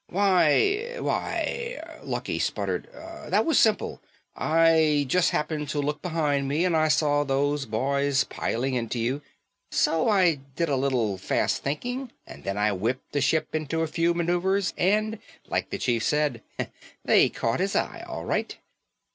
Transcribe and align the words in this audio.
"Why 0.09 0.95
why," 0.97 1.79
Lucky 2.01 2.39
sputtered, 2.39 2.89
"that 3.27 3.45
was 3.45 3.59
simple. 3.59 4.01
I 4.35 5.05
just 5.07 5.29
happened 5.29 5.69
to 5.69 5.79
look 5.79 6.01
behind 6.01 6.47
me 6.47 6.65
and 6.65 6.75
I 6.75 6.87
saw 6.87 7.23
those 7.23 7.67
boys 7.67 8.23
piling 8.23 8.73
into 8.73 8.97
you. 8.97 9.21
So 9.69 10.09
I 10.09 10.39
did 10.55 10.69
a 10.69 10.75
little 10.75 11.19
fast 11.19 11.61
thinking 11.61 12.11
and 12.25 12.43
then 12.43 12.57
I 12.57 12.71
whipped 12.71 13.11
the 13.11 13.21
ship 13.21 13.53
into 13.53 13.81
a 13.81 13.87
few 13.87 14.15
maneuvers 14.15 14.73
and, 14.75 15.19
like 15.47 15.69
the 15.69 15.77
chief 15.77 16.01
says, 16.03 16.37
they 17.05 17.29
caught 17.29 17.59
his 17.59 17.75
eye 17.75 18.03
all 18.07 18.25
right." 18.25 18.57